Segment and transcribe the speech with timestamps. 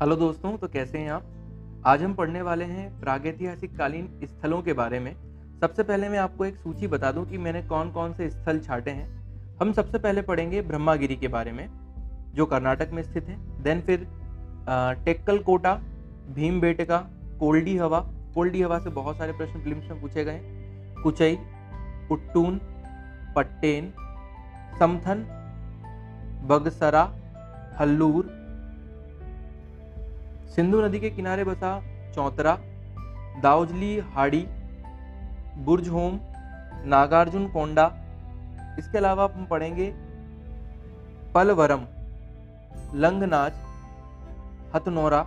[0.00, 1.24] Hello दोस्तों तो कैसे हैं आप?
[1.86, 5.14] आज हम पढ़ने वाले हैं प्रागैतिहासिक कालीन स्थलों के बारे में।
[5.60, 8.90] सबसे पहले मैं आपको एक सूची बता दूँ कि मैंने कौन कौन से स्थल छाटे
[8.90, 9.08] हैं।
[9.60, 11.68] हम सबसे पहले पढ़ेंगे ब्रह्मागिरी के बारे में,
[12.34, 14.06] जो कर्नाटक में स्थित है। देन फिर
[15.04, 15.74] टेक्कल कोटा
[16.34, 16.98] भीम बेटका
[17.40, 18.00] कोल्डी हवा।
[18.34, 20.40] कोल्डी हवा से बहुत सारे प्रश्न फ़िल्म में पूछे गए
[21.02, 21.38] कुचई,
[22.10, 22.60] उट्टून,
[23.36, 23.92] पट्टेन,
[24.78, 25.41] समथन
[26.42, 27.02] बगसरा,
[27.80, 28.30] हल्लूर।
[30.56, 31.70] सिंधु नदी के किनारे बसा
[32.12, 32.58] चौतरा,
[33.42, 34.46] दाउजली हाड़ी,
[35.64, 36.18] बुर्ज होम,
[36.84, 37.86] नागार्जुन कोंडा।
[38.78, 39.92] इसके अलावा हम पढ़ेंगे
[41.34, 41.86] पलवरम,
[42.94, 43.52] लंगनाच,
[44.74, 45.24] हथनोरा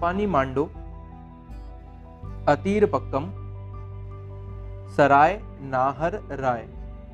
[0.00, 0.64] पानी मांडो,
[2.48, 3.30] अतीर पक्कम,
[4.96, 6.66] सराय, नाहर राय।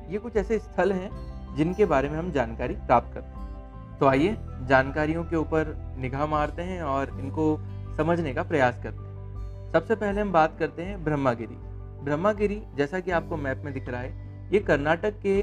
[0.09, 1.09] ये कुछ ऐसे स्थल हैं
[1.55, 6.61] जिनके बारे में हम जानकारी प्राप्त करते हैं। तो आइए, जानकारियों के ऊपर निगाह मारते
[6.61, 7.59] हैं और इनको
[7.97, 11.55] समझने का प्रयास करते हैं। सबसे पहले हम बात करते हैं ब्रह्मागिरी।
[12.03, 15.41] ब्रह्मागिरी, जैसा कि आपको मैप में दिख रहा है, ये कर्नाटक के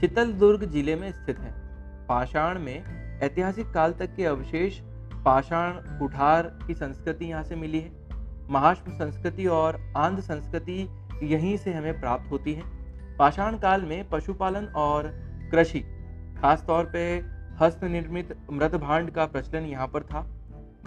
[0.00, 1.52] चितलदुर्ग ज़िले में स्थित है।
[2.06, 2.84] पाषाण में
[3.22, 4.80] ऐतिहासिक काल तक के अवशेष
[5.24, 7.90] पाषाण कुठार की संस्कृति यहाँ से मिली है।
[8.50, 10.88] महाष्म संस्कृति और आंध्र संस्कृति
[11.22, 12.75] यहीं से हमें प्राप्त होती है।
[13.18, 15.06] पाषाण काल में पशुपालन और
[15.52, 15.80] कृषि,
[16.40, 17.04] खासतौर पे
[17.60, 20.26] हस्त निर्मित मृत भांड का प्रचलन यहाँ पर था।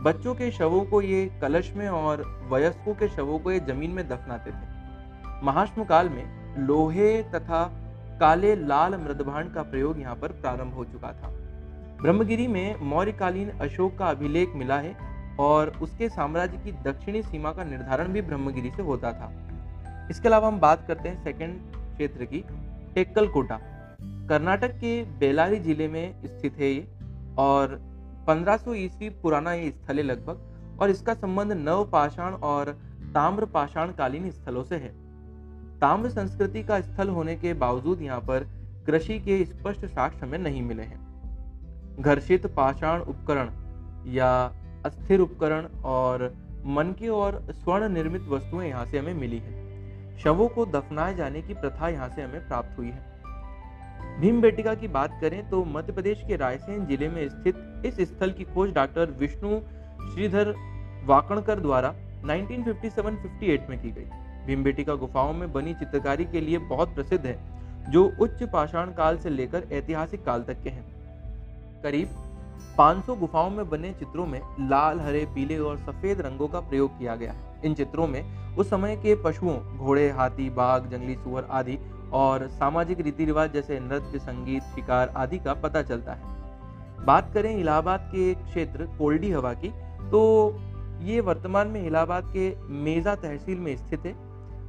[0.04, 4.08] बच्चों के शवों को ये कलश में और वयस्कों के शवों को ये ज़मीन में
[4.10, 7.64] दफनाते थे। महाष्म काल में लोहे तथा
[8.20, 11.30] काले लाल मृदभांड का प्रयोग यहाँ पर प्रारंभ हो चुका था।
[12.02, 14.96] ब्रह्मगिरी में मौर्यकालीन अशोक का अभिलेख मिला है
[15.40, 19.32] और उसके साम्राज्य की दक्षिणी सीमा का निर्धारण भी ब्रह्मगिरी से होता था।
[20.12, 22.44] इसके अलावा हम बात करते हैं सेकंड क्षेत्र की
[22.96, 23.60] टेक्कल कोटा
[24.30, 26.88] कर्नाटक के बेलारी ज़िले में स्थित है ये
[27.38, 27.74] और
[28.28, 32.72] 1500 ईस्वी पुराना ये स्थल है लगभग और इसका संबंध नव पाषाण और
[33.14, 34.90] ताम्र पाषाण कालीन स्थलों से है।
[35.82, 38.48] ताम्र संस्कृति का स्थल होने के बावजूद यहाँ पर
[38.88, 43.52] कृषि के स्पष्ट साक्ष्य हमें नहीं मिले हैं। घर्षित पाषाण उपकरण
[44.14, 44.32] या
[44.86, 46.32] अस्थिर उपकरण और
[46.68, 49.59] मन की और स्वर्ण निर्मित वस्तुएँ यहाँ से हमें मिली है।
[50.24, 53.08] शवों को दफनाए जाने की प्रथा यहाँ से हमें प्राप्त हुई है।
[54.20, 58.32] भीम बेटिका की बात करें तो मध्य प्रदेश के रायसेन ज़िले में स्थित इस स्थल
[58.32, 59.60] की खोज डॉक्टर विष्णु
[60.14, 60.54] श्रीधर
[61.06, 61.94] वाकणकर द्वारा
[62.24, 64.06] 1957-58 में की गई
[64.46, 67.38] भीम बेटिका गुफाओं में बनी चित्रकारी के लिए बहुत प्रसिद्ध है,
[67.92, 70.86] जो उच्च पाषाण काल से लेकर ऐतिहासिक काल तक के हैं।
[71.84, 72.08] करीब
[72.78, 77.16] 500 गुफाओं में बने चित्रों में लाल, हरे, पीले और सफ़ेद रंगों का प्रयोग किया
[77.16, 81.78] गया है। इन चित्रों में उस समय के पशुओं, घोड़े, हाथी, बाघ, जंगली सुअर आदि
[82.14, 86.38] और सामाजिक रीति रिवाज जैसे नृत्य, संगीत, शिकार आदि का पता चलता है।
[87.06, 89.70] बात करें इलाहाबाद के क्षेत्र कोल्डी हवा की
[90.10, 90.22] तो
[91.02, 92.50] ये वर्तमान में इलाहाबाद के
[92.84, 94.16] मेजा तहसील में स्थित है।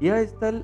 [0.02, 0.62] यह स्थल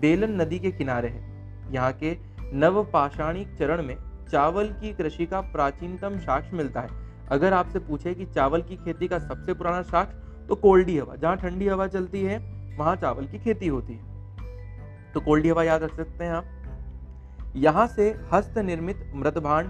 [0.00, 2.16] बेलन नदी के किनारे है। यहाँ के
[2.52, 3.96] नव पाषाणिक चरण में
[4.30, 9.08] चावल की कृषि का प्राचीनतम साक्ष्य मिलता है। अगर आपसे पूछे कि चावल की खेती
[9.08, 12.38] का सबसे पुराना साक्ष्य तो कोल्डी हवा, जहाँ ठंडी हवा चलती है,
[12.78, 17.86] वहाँ चावल की खेती होती है। तो कोल्डी हवा याद रख सकते हैं आप। यहाँ
[17.86, 19.68] से हस्त निर्मित मृतभांड,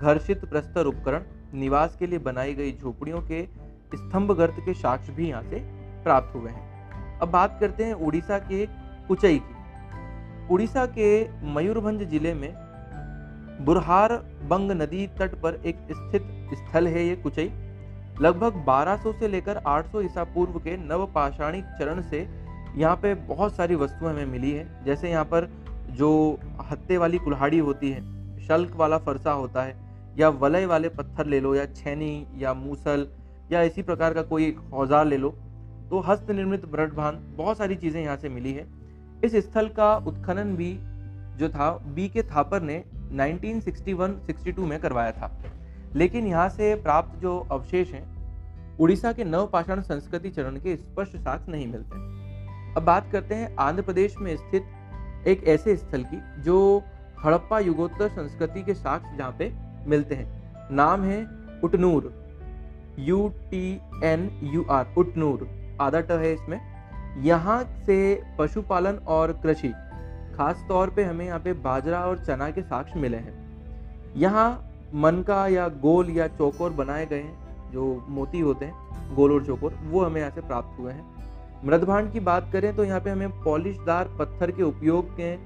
[0.00, 1.22] घर्षित प्रस्तर उपकरण,
[1.54, 3.42] निवास के लिए बनाई गई झोपड़ियों के
[3.94, 5.60] स्तंभ गर्त के साक्ष्य भी यहाँ से
[6.04, 8.66] प्राप्त हुए हैं। अब बात करते हैं उड़ीसा के
[9.08, 11.08] कुचई की। उड़ीसा के
[11.54, 12.52] मयूरभंज ज़िले में
[13.64, 14.12] बुरहार
[14.42, 16.22] बंग नदी तट पर एक स्थित
[16.54, 17.48] स्थल है ये कुचई।
[18.20, 22.26] लगभग 1200 से लेकर 800 ईसा पूर्व के नवपाषाणिक चरण से
[22.76, 25.48] यहाँ पे बहुत सारी वस्तुएँ हमें मिली है। जैसे यहाँ पर
[25.90, 28.00] जो हत्ते वाली कुल्हाड़ी होती है,
[28.46, 29.74] शल्क वाला फरसा होता है,
[30.18, 33.06] या वलय वाले पत्थर ले लो, या छैनी, या मूसल,
[33.52, 35.30] या इसी प्रकार का कोई औज़ार ले लो
[35.90, 38.66] तो हस्त निर्मित ब्रडभान बहुत सारी चीज़ें यहाँ से मिली है।
[39.24, 40.72] इस स्थल का उत्खनन भी
[41.38, 45.30] जो था, बी के थापर ने 1961-62 में करवाया था।
[45.96, 48.12] लेकिन यहाँ से प्राप्त जो अवशेष हैं,
[48.80, 51.96] उड़ीसा के नवपाषाण संस्कृति चरण के स्पष्ट साक्ष नहीं मिलते
[52.74, 54.62] अब बात करते हैं आंध्र प्रदेश में स्थित
[55.26, 56.82] एक ऐसे स्थल की, जो
[57.24, 59.52] हड़प्पा युगोत्तर संस्कृति के साक्ष्य जहाँ पे
[59.86, 61.26] मिलते हैं। नाम है
[61.64, 62.12] Utnoor.
[62.98, 65.48] U T N U R, Utnoor.
[65.80, 66.60] आधा ट है इसमें।
[67.22, 69.68] यहाँ से पशुपालन और कृषि
[70.36, 73.34] खास तौर पे हमें यहाँ पे बाजरा और चना के साक्ष्य मिले हैं।
[74.16, 79.44] यहाँ मनका या गोल या चौकोर बनाए गए हैं, जो मोती होते हैं, गोल और
[79.46, 81.10] चौकोर, वो हमें यहाँ से प्राप्त हुए हैं।
[81.64, 85.36] मृदभांड की बात करें तो यहाँ पे हमें पॉलिशदार पत्थर के उपयोग के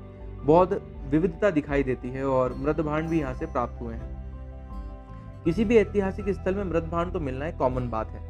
[0.45, 0.73] बहुत
[1.11, 4.15] विविधता दिखाई देती है और मृदभांड भी यहाँ से प्राप्त हुए हैं।
[5.45, 8.21] किसी भी ऐतिहासिक स्थल में मृत भांड तो मिलना एक कॉमन बात है,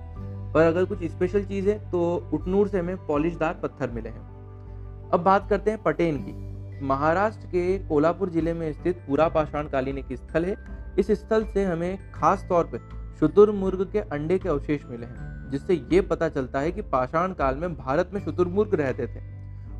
[0.52, 2.00] पर अगर कुछ स्पेशल चीज़ है तो
[2.34, 7.78] उटनूर से हमें पॉलिशदार पत्थर मिले हैं। अब बात करते हैं पटेन की। महाराष्ट्र के
[7.88, 10.54] कोल्हापुर ज़िले में स्थित पूरा पाषाण कालीन एक स्थल है
[10.98, 15.74] इस स्थल से हमें खास तौर पर शुतुरमुर्ग के अंडे के अवशेष मिले हैं, जिससे
[15.92, 19.20] ये पता चलता है कि पाषाण काल में भारत में शुतुरमुर्ग रहते थे।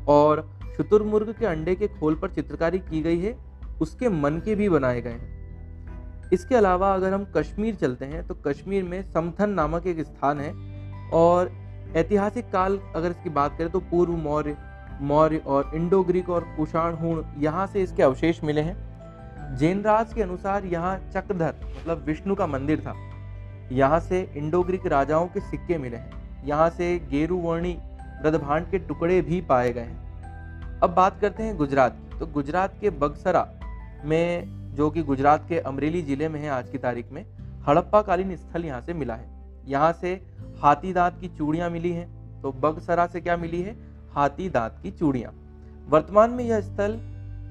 [0.07, 0.47] और
[0.77, 3.35] शुतुरमुर्ग के अंडे के खोल पर चित्रकारी की गई है,
[3.81, 8.35] उसके मन के भी बनाए गए हैं। इसके अलावा अगर हम कश्मीर चलते हैं तो
[8.47, 10.51] कश्मीर में समथन नामक एक स्थान है,
[11.11, 11.51] और
[11.95, 14.57] ऐतिहासिक काल अगर इसकी बात करें तो पूर्व मौर्य
[15.01, 18.75] मौर्य और इंडो ग्रीक और कुषाण हूण यहाँ से इसके अवशेष मिले हैं।
[19.49, 22.93] जैन राज के अनुसार यहाँ चक्रधर मतलब विष्णु का मंदिर था।
[23.71, 27.77] यहाँ से इंडो ग्रीक राजाओं के सिक्के मिले हैं। यहाँ से गेरु वर्णी
[28.25, 32.77] रदभांड के टुकड़े भी पाए गए हैं। अब बात करते हैं गुजरात की। तो गुजरात
[32.81, 33.47] के बगसरा
[34.05, 37.25] में, जो कि गुजरात के अमरेली ज़िले में है आज की तारीख में
[37.67, 39.29] हड़प्पा कालीन स्थल यहाँ से मिला है।
[39.67, 40.13] यहाँ से
[40.63, 43.75] हाथी दांत की चूड़ियाँ मिली हैं। तो बगसरा से क्या मिली है?
[44.11, 45.33] हाथी दांत की चूड़ियाँ।
[45.89, 46.99] वर्तमान में यह स्थल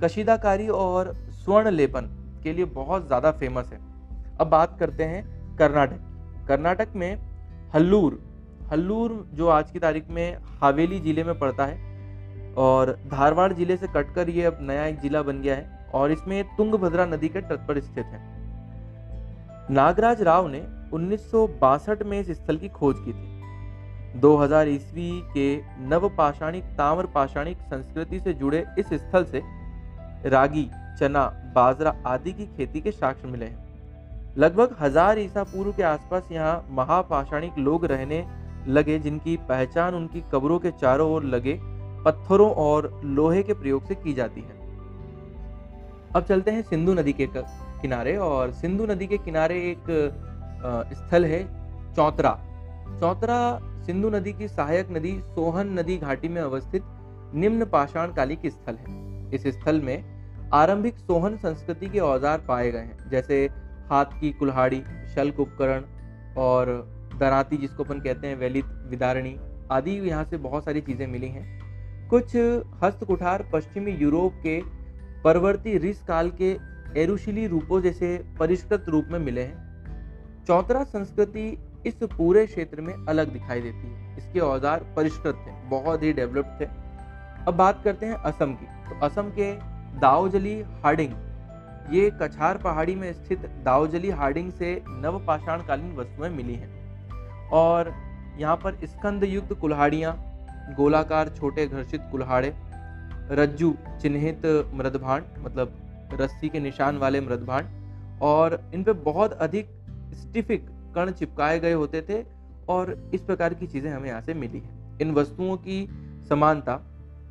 [0.04, 1.14] कशीदाकारी और
[1.46, 2.06] स्वर्ण लेपन
[2.44, 3.78] के लिए बहुत ज़्यादा फ़ेमस है।
[4.40, 5.22] अब बात करते हैं
[5.56, 5.98] कर्नाटक।
[6.48, 7.18] कर्नाटक में
[7.74, 8.18] हल्लूर
[8.72, 13.86] हल्लूर जो आज की तारीख में हावेली ज़िले में पड़ता है और धारवाड़ ज़िले से
[13.88, 17.66] कटकर ये अब नया एक जिला बन गया है और इसमें तुंगभद्रा नदी के तट
[17.68, 18.20] पर स्थित है।
[19.70, 25.10] नागराज राव ने उन्नीस सौ बासठ में इस स्थल की खोज की थी। 2000 ईस्वी
[25.32, 25.56] के
[25.88, 29.42] नवपाषाणिक ताम्र पाषाणिक संस्कृति से जुड़े इस स्थल से
[30.26, 33.64] रागी चना, बाजरा आदि की खेती के साक्ष्य मिले हैं।
[34.38, 38.24] लगभग हज़ार ईसा पूर्व के आसपास यहाँ महापाषाणिक लोग रहने
[38.68, 41.58] लगे, जिनकी पहचान उनकी कब्रों के चारों ओर लगे,
[42.04, 44.64] पत्थरों और लोहे के प्रयोग से की जाती है।
[46.16, 49.86] अब चलते हैं सिंधु नदी के किनारे और सिंधु नदी के किनारे एक
[50.94, 51.42] स्थल है
[51.94, 52.30] चौतरा।
[53.00, 53.38] चौतरा
[53.86, 56.82] सिंधु नदी की सहायक नदी सोहन नदी घाटी में अवस्थित
[57.34, 60.15] निम्न पाषाण कालिक स्थल है। इस स्थल में
[60.54, 63.44] आरंभिक सोहन संस्कृति के औज़ार पाए गए हैं, जैसे
[63.90, 64.82] हाथ की कुल्हाड़ी,
[65.14, 65.84] शल्क उपकरण
[66.38, 66.68] और
[67.20, 69.36] दराती जिसको अपन कहते हैं वैलित, विदारणी
[69.72, 72.36] आदि यहाँ से बहुत सारी चीज़ें मिली हैं। कुछ
[72.82, 74.60] हस्त कुठार पश्चिमी यूरोप के
[75.24, 76.56] परवर्ती रिस काल के
[77.00, 81.56] एरुशिली रूपों जैसे परिष्कृत रूप में मिले हैं। चौतरा संस्कृति
[81.86, 86.60] इस पूरे क्षेत्र में अलग दिखाई देती है। इसके औज़ार परिष्कृत थे, बहुत ही डेवलप्ड
[86.60, 86.64] थे।
[87.46, 89.52] अब बात करते हैं असम की। तो असम के
[89.98, 91.12] दाओजली हार्डिंग
[91.90, 97.92] ये कछार पहाड़ी में स्थित दाओजली हार्डिंग से नवपाषाणकालीन वस्तुएँ मिली हैं। और
[98.38, 100.14] यहाँ पर स्कंद युक्त कुल्हाड़ियाँ,
[100.76, 102.52] गोलाकार छोटे घर्षित कुल्हाड़े,
[103.30, 105.72] रज्जू चिन्हित मृदभांड मतलब
[106.20, 107.66] रस्सी के निशान वाले मृदभांड,
[108.22, 109.70] और इन पे बहुत अधिक
[110.14, 110.66] स्टिफिक
[110.96, 112.22] कण चिपकाए गए होते थे
[112.68, 115.86] और इस प्रकार की चीज़ें हमें यहाँ से मिली हैं। इन वस्तुओं की
[116.28, 116.80] समानता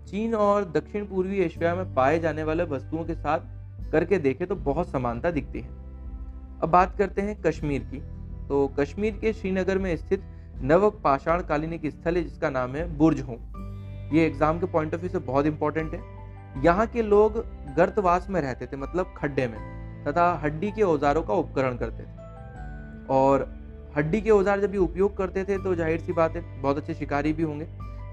[0.08, 4.56] चीन और दक्षिण पूर्वी एशिया में पाए जाने वाले वस्तुओं के साथ करके देखें तो
[4.56, 5.70] बहुत समानता दिखती है।
[6.60, 8.00] अब बात करते हैं कश्मीर की।
[8.48, 10.24] तो कश्मीर के श्रीनगर में स्थित
[10.64, 13.40] नव पाषाण कालीन एक स्थल है जिसका नाम है बुर्ज हो
[14.14, 17.38] ये एग्ज़ाम के पॉइंट ऑफ़ व्यू से बहुत इंपॉर्टेंट है। यहाँ के लोग
[17.78, 19.58] गर्तवास में रहते थे मतलब खड्डे में,
[20.06, 23.48] तथा हड्डी के औजारों का उपकरण करते थे। और
[23.98, 26.94] हड्डी के औज़ार जब ये उपयोग करते थे तो ज़ाहिर सी बात है, बहुत अच्छे
[26.94, 27.66] शिकारी भी होंगे।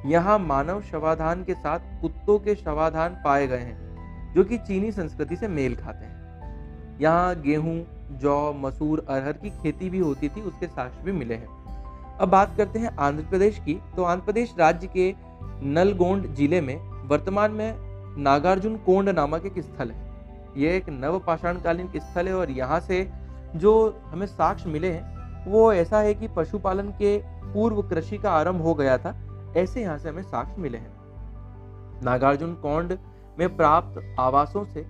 [0.06, 5.37] यहाँ मानव शवाधान के साथ कुत्तों के शवाधान पाए गए हैं, जो कि चीनी संस्कृति
[5.37, 7.76] से मेल खाते हैं। यहाँ गेहूँ,
[8.12, 12.56] जौ, मसूर, अरहर की खेती भी होती थी, उसके साक्ष्य भी मिले हैं। अब बात
[12.56, 15.14] करते हैं आंध्र प्रदेश की। तो आंध्र प्रदेश राज्य के
[15.62, 16.76] नलगोंड ज़िले में
[17.09, 17.75] वर्तमान में
[18.18, 20.11] नागार्जुन कोंड नामक एक स्थल है।
[20.56, 23.09] यह एक नव पाषाणकालीन स्थल है और यहाँ से
[23.56, 27.18] जो हमें साक्ष्य मिले हैं, वो ऐसा है कि पशुपालन के
[27.52, 29.14] पूर्व कृषि का आरंभ हो गया था।
[29.56, 32.99] ऐसे यहाँ से हमें साक्ष्य मिले हैं। नागार्जुन कौंड
[33.38, 34.87] में प्राप्त आवासों से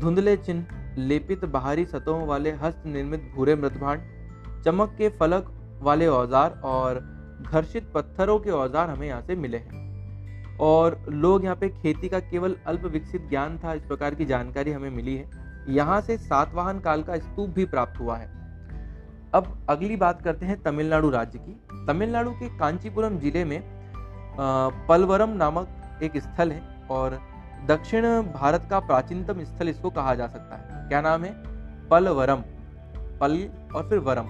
[0.00, 0.66] धुंधले चिन्ह,
[0.98, 4.02] लेपित बाहरी सतहों वाले हस्त निर्मित भूरे मृतभांड
[4.64, 5.50] चमक के फलक
[5.82, 6.98] वाले औज़ार और
[7.42, 12.18] घर्षित पत्थरों के औज़ार हमें यहाँ से मिले हैं। और लोग यहाँ पे खेती का
[12.20, 15.30] केवल अल्प विकसित ज्ञान था, इस प्रकार की जानकारी हमें मिली है।
[15.68, 18.39] यहाँ से सातवाहन काल का स्तूप भी प्राप्त हुआ है।
[19.32, 23.62] अब अगली बात करते हैं तमिलनाडु राज्य की। तमिलनाडु के कांचीपुरम ज़िले में
[24.88, 27.18] पलवरम नामक एक स्थल है और
[27.68, 31.32] दक्षिण भारत का प्राचीनतम स्थल इसको कहा जा सकता है। क्या नाम है?
[31.88, 32.42] पलवरम।
[33.20, 33.36] पल
[33.76, 34.28] और फिर वरम।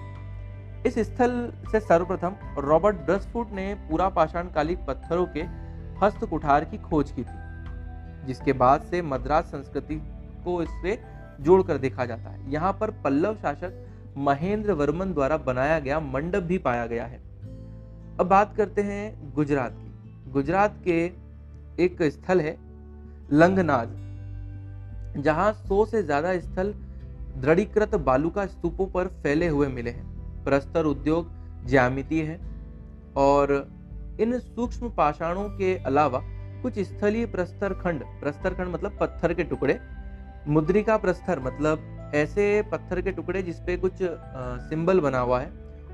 [0.85, 1.31] इस स्थल
[1.71, 5.41] से सर्वप्रथम रॉबर्ट ब्रसफुट ने पूरा पाषाणकालिक पत्थरों के
[5.99, 9.95] हस्त कुठार की खोज की थी, जिसके बाद से मद्रास संस्कृति
[10.45, 10.99] को इससे
[11.41, 13.87] जोड़कर देखा जाता है। यहाँ पर पल्लव शासक
[14.19, 17.19] महेंद्र वर्मन द्वारा बनाया गया मंडप भी पाया गया है।
[18.19, 20.99] अब बात करते हैं गुजरात की। गुजरात के
[21.83, 22.57] एक स्थल है
[23.33, 23.89] लंगनाज
[25.17, 26.73] जहाँ सौ से ज़्यादा स्थल
[27.37, 31.29] दृढ़ीकृत बालू का स्तूपों पर फैले हुए मिले हैं। प्रस्तर उद्योग
[31.67, 32.39] ज्यामिति है
[33.17, 33.53] और
[34.21, 36.21] इन सूक्ष्म पाषाणों के अलावा
[36.63, 39.79] कुछ स्थलीय प्रस्तर खंड प्रस्तर खंड मतलब पत्थर के टुकड़े,
[40.47, 41.79] मुद्रिका प्रस्तर मतलब
[42.15, 43.93] ऐसे पत्थर के टुकड़े जिसपे कुछ
[44.69, 45.51] सिंबल बना हुआ है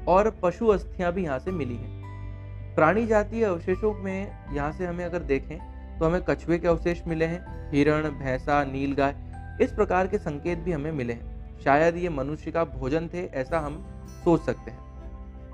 [0.07, 5.03] और पशु अस्थियाँ भी यहाँ से मिली हैं। प्राणी जातीय अवशेषों में यहाँ से हमें
[5.05, 5.57] अगर देखें
[5.99, 9.15] तो हमें कछुए के अवशेष मिले हैं, हिरण, भैंसा, नील गाय,
[9.61, 13.59] इस प्रकार के संकेत भी हमें मिले हैं। शायद ये मनुष्य का भोजन थे, ऐसा
[13.59, 13.83] हम
[14.25, 14.85] सोच सकते हैं।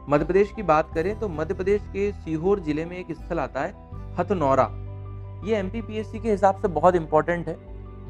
[0.10, 3.62] मध्य प्रदेश की बात करें तो मध्य प्रदेश के सीहोर ज़िले में एक स्थल आता
[3.62, 3.74] है,
[4.15, 4.70] हथनौरा।
[5.46, 7.55] ये एम के हिसाब से बहुत इंपॉर्टेंट है।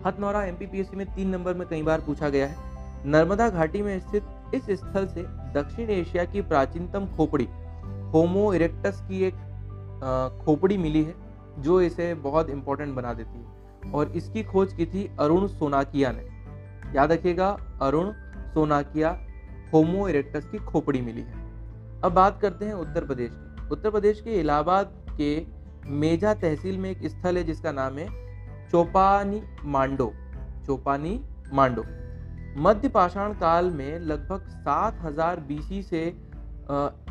[0.06, 0.58] हथनौरा एम
[0.96, 2.72] में तीन नंबर में कई बार पूछा गया है।
[3.06, 4.24] नर्मदा घाटी में स्थित
[4.56, 7.48] इस स्थल से दक्षिण एशिया की प्राचीनतम खोपड़ी,
[8.14, 9.34] होमो इरेक्टस की एक
[10.46, 11.14] खोपड़ी मिली है,
[11.60, 16.28] जो इसे बहुत इंपॉर्टेंट बना देती है। और इसकी खोज की थी अरुण सोनाकिया ने।
[16.96, 17.50] याद रखिएगा,
[17.82, 18.12] अरुण
[18.54, 19.18] सोनाकिया
[19.74, 24.22] होमो इरेक्टस की खोपड़ी मिली है। अब बात करते हैं उत्तर प्रदेश की। उत्तर प्रदेश
[24.22, 25.46] के इलाहाबाद के
[25.92, 28.23] मेजा तहसील में एक स्थल है जिसका नाम है
[28.74, 30.06] चौपानी मांडो,
[30.68, 31.20] चोपानी
[31.54, 31.82] मांडो।
[32.58, 36.02] मध्य पाषाण काल में लगभग सात हज़ार बीसी से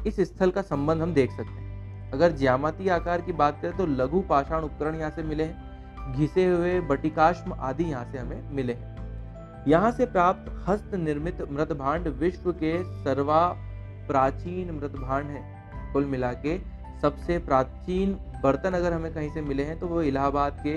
[0.07, 3.87] इस स्थल का संबंध हम देख सकते हैं। अगर ज्यामती आकार की बात करें तो
[3.88, 8.73] लघु पाषाण उपकरण यहाँ से मिले हैं, घिसे हुए बटिकाश्म आदि यहाँ से हमें मिले
[8.73, 13.47] हैं। यहाँ से प्राप्त हस्त निर्मित मृतभांड विश्व के सर्वा
[14.09, 16.59] प्राचीन मृत भांड है। कुल मिला के
[17.02, 20.76] सबसे प्राचीन बर्तन अगर हमें कहीं से मिले हैं तो वो इलाहाबाद के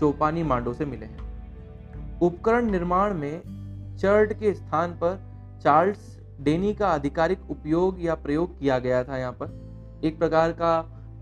[0.00, 5.20] चौपानी मांडो से मिले हैं। उपकरण निर्माण में चर्ट के स्थान पर
[5.62, 10.74] चार्ल्स डेनी का आधिकारिक उपयोग या प्रयोग किया गया था यहाँ पर। एक प्रकार का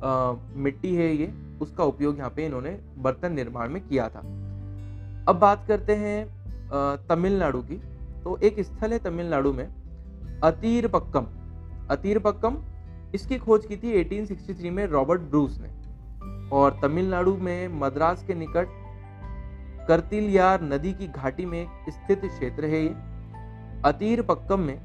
[0.02, 4.20] आ, मिट्टी है ये उसका उपयोग यहाँ पे इन्होंने बर्तन निर्माण में किया था।
[5.28, 7.76] अब बात करते हैं तमिलनाडु की।
[8.24, 9.66] तो एक स्थल है तमिलनाडु में
[10.44, 11.26] अतीर पक्कम
[11.90, 12.56] अतीरपक्कम
[13.14, 15.68] इसकी खोज की थी 1863 में रॉबर्ट ब्रूस ने।
[16.52, 18.80] और तमिलनाडु में मद्रास के निकट
[19.88, 22.94] करतिलयार नदी की घाटी में स्थित क्षेत्र है ये।
[23.84, 24.78] अतीर पक्कम में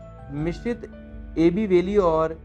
[0.43, 0.89] मिश्रित
[1.37, 2.37] एबी वैली और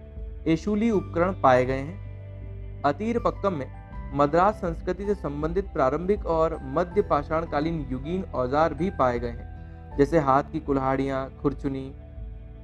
[0.46, 3.66] एशुली उपकरण पाए गए हैं। अतीर पक्कम में
[4.14, 10.18] मद्रास संस्कृति से संबंधित प्रारंभिक और मध्य पाषाणकालीन युगीन औज़ार भी पाए गए हैं, जैसे
[10.18, 11.90] हाथ की कुल्हाड़ियाँ, खुरचुनी,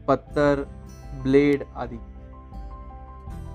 [0.08, 0.66] पत्थर,
[1.22, 1.98] ब्लेड आदि।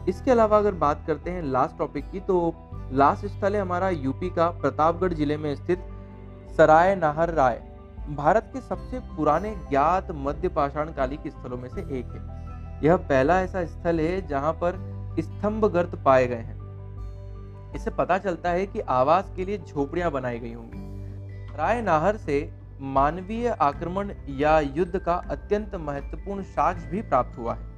[0.09, 2.53] इसके अलावा अगर बात करते हैं लास्ट टॉपिक की तो
[2.91, 5.85] लास्ट स्थल है हमारा यूपी का, प्रतापगढ़ ज़िले में स्थित
[6.57, 7.61] सराय नाहर राय।
[8.09, 13.41] भारत के सबसे पुराने ज्ञात मध्य पाषाण कालिक स्थलों में से एक है। यह पहला
[13.41, 14.79] ऐसा स्थल है जहाँ पर
[15.19, 16.61] स्तंभ गर्त पाए गए हैं।
[17.75, 22.49] इससे पता चलता है कि आवास के लिए झोपड़ियाँ बनाई गई होंगी। राय नाहर से
[22.81, 27.72] मानवीय आक्रमण या युद्ध का अत्यंत महत्वपूर्ण साक्ष्य भी प्राप्त हुआ है।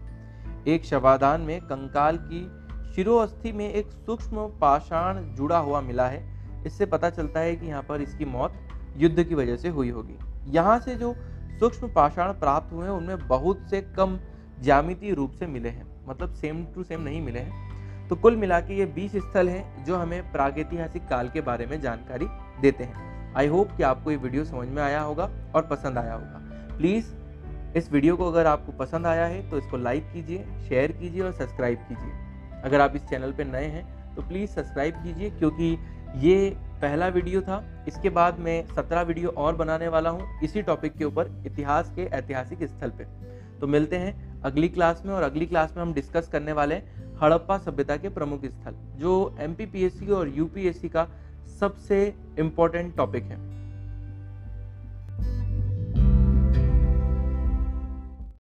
[0.67, 2.41] एक शवादान में कंकाल की
[2.93, 6.23] शिरोअस्थि में एक सूक्ष्म पाषाण जुड़ा हुआ मिला है।
[6.65, 8.53] इससे पता चलता है कि यहाँ पर इसकी मौत
[8.97, 10.17] युद्ध की वजह से हुई होगी।
[10.47, 11.15] यहाँ से जो
[11.59, 14.19] सूक्ष्म पाषाण प्राप्त हुए हैं, उनमें बहुत से कम
[14.61, 18.59] ज्यामितीय रूप से मिले हैं। मतलब सेम टू सेम नहीं मिले हैं। तो कुल मिला
[18.59, 22.25] के ये बीस स्थल हैं जो हमें प्रागैतिहासिक काल के बारे में जानकारी
[22.61, 26.13] देते हैं। आई होप कि आपको ये वीडियो समझ में आया होगा और पसंद आया
[26.13, 26.41] होगा।
[26.77, 27.05] प्लीज़
[27.75, 31.31] इस वीडियो को अगर आपको पसंद आया है तो इसको लाइक कीजिए, शेयर कीजिए और
[31.33, 35.77] सब्सक्राइब कीजिए। अगर आप इस चैनल पर नए हैं तो प्लीज़ सब्सक्राइब कीजिए, क्योंकि
[36.19, 36.49] ये
[36.81, 41.05] पहला वीडियो था। इसके बाद मैं सत्रह वीडियो और बनाने वाला हूँ इसी टॉपिक के
[41.05, 43.03] ऊपर, इतिहास के ऐतिहासिक स्थल पे।
[43.59, 47.17] तो मिलते हैं अगली क्लास में, और अगली क्लास में हम डिस्कस करने वाले हैं
[47.21, 51.07] हड़प्पा सभ्यता के प्रमुख स्थल, जो एमपीपीएससी और यू का
[51.59, 53.37] सबसे इम्पोर्टेंट टॉपिक है।